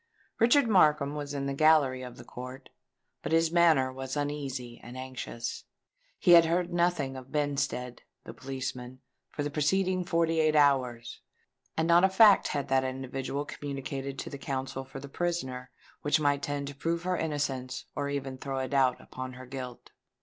[0.39, 2.69] Richard Markham was in the gallery of the court;
[3.21, 9.43] but his manner was uneasy and anxious:—he had heard nothing of Benstead, the policeman, for
[9.43, 11.21] the preceding forty eight hours;
[11.77, 15.69] and not a fact had that individual communicated to the counsel for the prisoner
[16.01, 19.91] which might tend to prove her innocence or even throw a doubt upon her guilt!